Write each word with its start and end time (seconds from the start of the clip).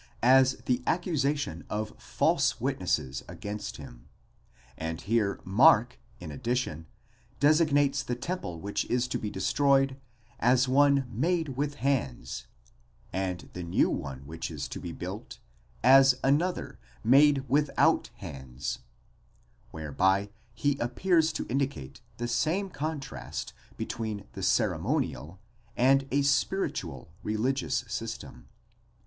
as 0.23 0.55
the 0.65 0.81
accusation 0.87 1.63
offalse 1.69 2.59
witnesses 2.59 3.21
against 3.27 3.77
him; 3.77 4.09
and 4.75 5.01
here 5.01 5.39
Mark, 5.43 5.99
in 6.19 6.31
addition, 6.31 6.87
designates 7.39 8.01
the 8.01 8.15
temple 8.15 8.59
which 8.59 8.83
is 8.85 9.07
to 9.07 9.19
be 9.19 9.29
destroyed, 9.29 9.97
as 10.39 10.67
one 10.67 11.07
made 11.13 11.49
with 11.49 11.75
hands, 11.75 12.47
χειροποίητος, 12.63 12.77
and 13.13 13.49
the 13.53 13.61
new 13.61 13.91
one 13.91 14.21
which 14.25 14.49
is 14.49 14.67
to 14.67 14.79
be 14.79 14.91
built, 14.91 15.37
as 15.83 16.15
another, 16.23 16.79
made 17.03 17.47
without 17.47 18.09
hands, 18.15 18.79
ἄλλος, 18.79 18.79
ἀχειροποίητος, 18.87 19.67
whereby 19.69 20.29
he 20.55 20.79
appears 20.79 21.31
to 21.31 21.45
indicate 21.47 22.01
the 22.17 22.27
same 22.27 22.71
contrast 22.71 23.53
between 23.77 24.25
a 24.35 24.41
ceremonial 24.41 25.39
and 25.77 26.07
a 26.09 26.23
spiritual 26.23 27.11
religious 27.21 27.85
system. 27.87 28.47